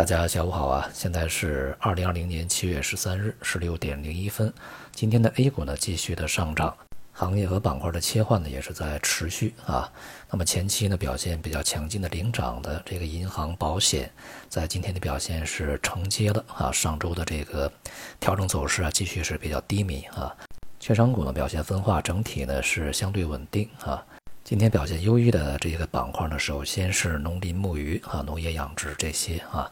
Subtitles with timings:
[0.00, 0.88] 大家下午好啊！
[0.94, 4.50] 现在是二零二零年七月十三日十六点零一分。
[4.92, 6.74] 今天的 A 股呢继续的上涨，
[7.12, 9.92] 行业和板块的切换呢也是在持续啊。
[10.30, 14.10] 那么前期呢表现比较强劲的领涨的这个银行、保险，
[14.48, 17.70] 在今天的表现是承接了啊上周的这个
[18.18, 20.34] 调整走势啊，继续是比较低迷啊。
[20.80, 24.02] 券商股呢表现分化，整体呢是相对稳定啊。
[24.50, 29.70] 今天表现优异的这个板块呢，首先是农林牧渔啊、农业养殖这些啊。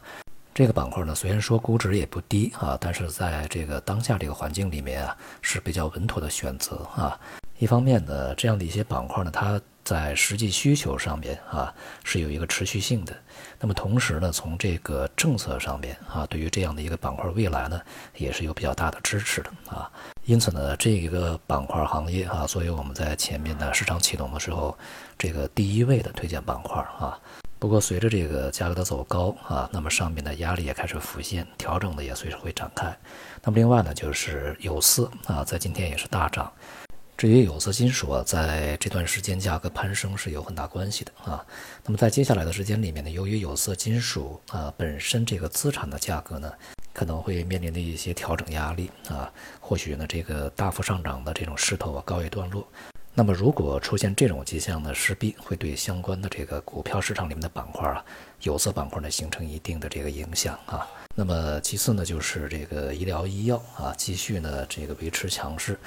[0.53, 7.19] 这个板块呢，虽然说估值也不低啊，但是在这个当下这个环境里面啊，是比较稳妥的选择啊。
[7.57, 13.15] 一方面呢，这样的一些板块呢，它在实际需求上面啊是有一个持续性的。
[13.59, 17.81] 那么同时呢，从这个政策上面啊，对于这样的一个板块未来呢，
[18.15, 19.89] 也是有比较大的支持的啊。
[20.25, 24.77] 因此呢，这一个板块行业啊，作为我们在前面的市场启动的时候，
[25.17, 27.17] 这个第一位的推荐板块啊。
[27.57, 32.95] 不过随着这个价格的走高啊，那么上面的压力也开始浮现，调整的也随时会展开。
[33.43, 36.49] 那么另外呢，就是有色啊，在今天也是大涨。
[37.19, 41.45] 至于有色金属啊，在这段时间价格攀升是有很大关系的啊。
[41.83, 46.49] 那么在接下来的时间里面呢，由于有色金属啊本身这个资产的价格呢。
[46.91, 49.31] 可能会面临的一些调整压力啊，
[49.61, 52.67] 或许呢这个大幅上涨的这种势头啊告一段落。
[53.13, 58.03] 那么如果出现这种迹象呢，势必会对相关的这个股票市场里面的板块啊，
[58.41, 60.85] 有色板块呢形成一定的这个影响啊。
[61.15, 65.79] 那么其次呢就是这个医疗医药啊，继续呢这个维持强势，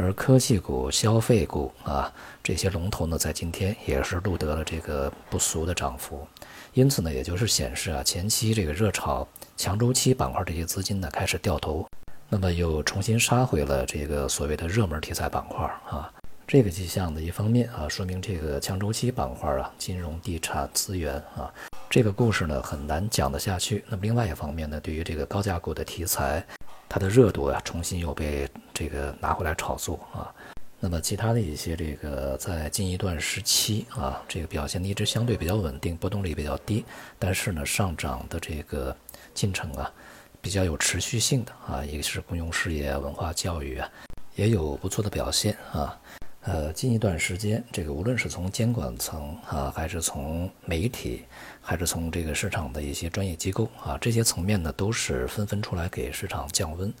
[0.00, 6.24] 而科技股、消费股啊这些龙头呢在今天也是录得了这个不俗的涨幅。
[6.72, 9.26] 因此呢，也就是显示啊，前期这个热炒
[9.56, 11.84] 强周期板块这些资金呢开始掉头，
[12.28, 16.08] 那么又重新杀回了这个所谓的热门题材板块啊。
[16.46, 21.52] 这个迹象的一方面啊，说明这个强周期板块啊，金融、地产、资源啊，
[21.90, 23.84] 这个故事呢很难讲得下去。
[23.88, 26.46] 那么另外一方面呢，对于这个高价股的题材，
[26.88, 30.32] 它的热度啊，重新又被这个拿回来炒作啊。
[30.80, 36.84] 那么其他的一些这个在近一段时期啊，这个表现一直相对比较稳定，波动率比较低，
[37.18, 38.96] 但是呢上涨的这个
[39.34, 39.92] 进程啊
[40.40, 43.90] 比较有持续性的啊，一个是公用事业、文化教育啊，
[44.36, 45.98] 也有不错的表现啊。
[46.42, 51.24] 呃，近一段时间，这个无论是从监管层啊，还是从媒体，
[51.60, 56.92] 还是从这个市场的一些专业机构啊，这些层面呢都是纷纷出来给市场降温。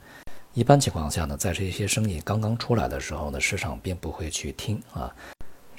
[0.54, 5.14] 一般情况下呢，在这些声音刚刚出来的时候呢，市场并不会去听啊。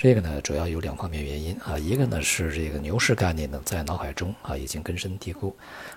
[0.02, 1.78] 这个呢，主要有两方面原因啊。
[1.78, 5.54] 一个呢是这个牛市概念呢在脑海中啊已经根深蒂固，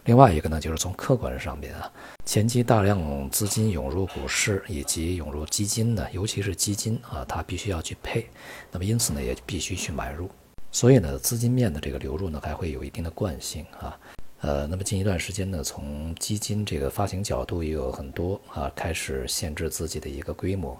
[0.06, 1.88] 另外一个呢就是从客观上面啊，
[2.26, 8.26] 前期大量资金涌入股市以及涌入基金呢，尤其是基金啊，它必须要去配，
[8.72, 10.28] 那么因此呢也必须去买入，
[10.72, 13.96] 所以呢资金面的这个流入呢还会有一定的惯性啊。
[14.40, 20.76] 呃，那么近一段时间呢，从基金这个发行角度也有很多啊，开始限制自己的一个规模。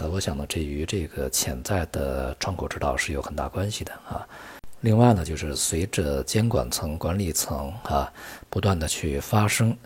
[0.00, 4.24] 呃，我想呢，这与这个潜在的窗口指导是有很大关系的啊。
[4.82, 8.12] 另外呢，就是随着监管层、管理层啊
[8.48, 9.76] 不断的去发声，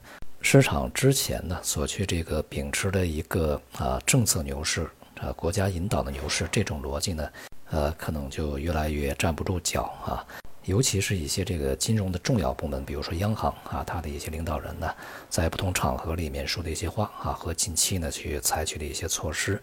[0.42, 4.86] 市场之前呢所去这个秉持的一个啊政策牛市
[5.18, 7.26] 啊国家引导的牛市这种逻辑呢，
[7.70, 10.26] 呃，可能就越来越站不住脚啊。
[10.66, 14.94] 尤其是一些这个金融的重要部门，比如说央行啊，它的一些领导人呢，
[15.30, 19.60] 在不同场合里面说的一些话啊，和近期呢去采取的一些措施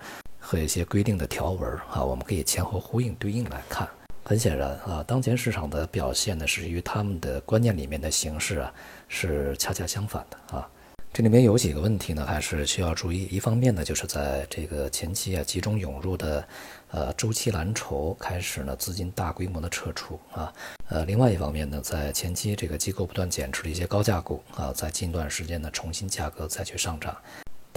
[0.49, 3.87] 和一些规定的条文啊，我们可以前后呼应对应来看。
[4.23, 8.73] 很显然啊，当前市场的表现呢，是与他们的观念里面的形式啊，
[9.07, 10.67] 是恰恰相反的啊。
[11.13, 13.25] 这里面有几个问题呢，还是需要注意。
[13.25, 16.43] 一方面呢，就是在这个前期啊，集中涌入的，
[16.89, 20.51] 呃，周期蓝筹开始呢，资金大规模的撤出啊。
[20.87, 27.15] 呃，另外一方面呢，在前期这个机构不断减持的一些高价股啊，在近段时间呢，重新价格再去上涨。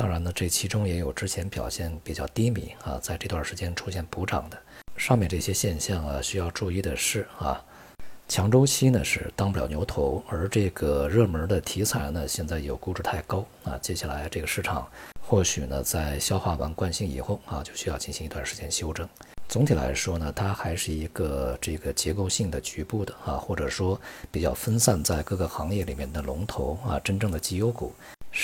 [0.03, 4.59] 当然呢，这其中也有之前表现比较低迷啊，在这段时间出现补涨的。
[4.97, 7.65] 上面这些现象啊，需要注意的是啊。
[8.27, 13.79] 强周期呢是当不了牛头，而这个热门的题材呢，现在有估值太高啊。
[13.81, 14.91] 接下来这个市场
[15.21, 19.09] 或许呢，在消化完惯性以后啊，就需要进行一段时间修正。
[19.49, 24.01] 总体来说呢，它还是一个这个结构性的局部的啊，或者说
[24.33, 27.95] 比较分散在各个行业里面的龙头啊，真正的绩优股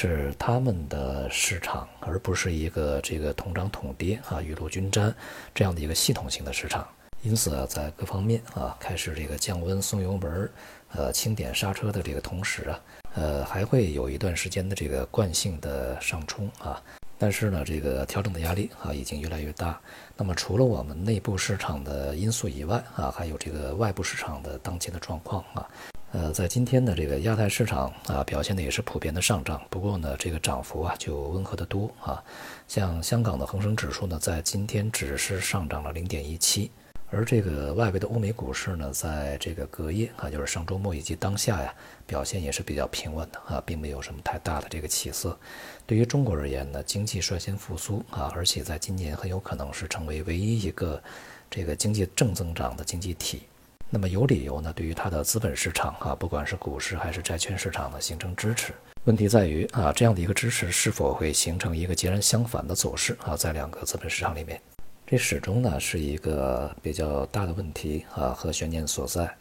[0.00, 5.12] 是他们的市场，而不是一个这个同涨同跌啊，雨露均沾
[5.52, 6.86] 这样的一个系统性的市场。
[7.24, 10.48] 因此啊，在各方面啊开始这个降温、松油门、
[10.92, 12.80] 呃轻点刹车的这个同时啊，
[13.16, 16.80] 呃还会有一段时间的这个惯性的上冲啊。
[17.18, 19.80] 但是呢，这个调整的压力啊已经越来越大。
[20.16, 25.68] 那么除了我们内部市场的因素以外啊，还有这个外部市场的当前的状况啊，
[26.10, 32.24] 呃，在今天的这个亚太市场啊，表现的也是普遍的上涨，不过呢，这个涨幅啊就温和的多啊。
[32.66, 36.70] 像香港的恒生指数呢，在今天只是上涨了零点一七，
[37.10, 41.74] 而这个外围的欧美股市呢，在这个隔夜啊，就是上周末以及当下呀，
[42.06, 45.38] 表现也是比较平稳的啊，并没有什么太大的这个起色。
[45.86, 51.02] 对于中国而言呢，经济率先复苏啊，而且在今年很有可能是成为唯一一个
[51.50, 53.42] 这个经济正增长的经济体。
[53.90, 58.74] 那么有理由呢，对于它的资本市场啊，不管是股市还是债券市场呢，形成支持。
[59.04, 63.34] 问题在于啊，这样的一个支持是否会形成一个截然相反的走势啊？
[63.34, 64.60] 在两个资本市场里面，
[65.06, 69.34] 这始终呢是一个比较大的问题啊和悬念所在。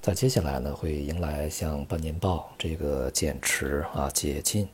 [0.00, 4.66] 在接下来呢，会迎来像半年报这个减持啊、解禁、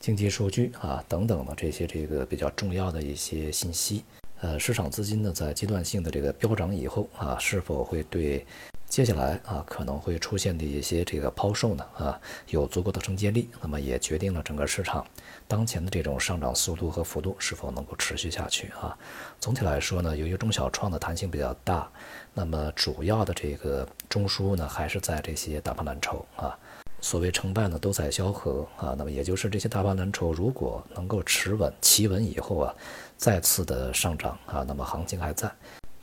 [0.00, 4.02] 经济数据啊等等的这些这个比较重要的一些信息。
[4.42, 8.44] 呃，市场资金呢，在阶段性的这个飙涨以后啊，是否会对
[8.88, 13.48] 接下来啊可能会出现的一些这个抛售呢啊有足够的承接力？
[13.60, 15.06] 那么也决定了整个市场
[15.46, 18.98] 当前的这种上涨速度和幅度是否能够持续下去啊。
[19.38, 21.88] 总体来说呢，由于中小创的弹性比较大，
[22.34, 26.58] 那么主要的这个中枢呢还是在这些大盘蓝筹啊。
[27.02, 32.74] 所谓成败呢都在萧何啊，那么也就是这些大盘蓝筹如果能够持稳企稳以后啊，
[33.16, 35.48] 再次的上涨啊，那么行情还在；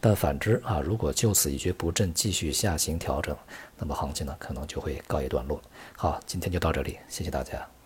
[0.02, 3.36] 但反之啊，如果就此一蹶不振，继续下行调整，
[3.78, 5.60] 那么行情呢可能就会告一段落。
[5.96, 7.79] 好，今天就到这里，谢谢大家。